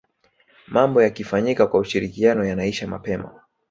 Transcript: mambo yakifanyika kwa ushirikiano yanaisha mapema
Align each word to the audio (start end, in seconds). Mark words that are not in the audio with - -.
mambo 0.67 1.01
yakifanyika 1.01 1.67
kwa 1.67 1.79
ushirikiano 1.79 2.45
yanaisha 2.45 2.87
mapema 2.87 3.39